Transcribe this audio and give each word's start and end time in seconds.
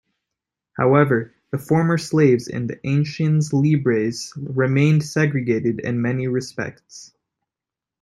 However, 0.77 1.35
the 1.51 1.59
former 1.59 1.99
slaves 1.99 2.47
and 2.47 2.67
the 2.67 2.77
anciens 2.77 3.53
libres 3.53 4.33
remained 4.35 5.03
segregated 5.05 5.79
in 5.79 6.01
many 6.01 6.27
respects. 6.27 7.13